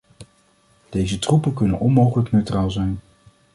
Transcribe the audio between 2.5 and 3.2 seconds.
zijn.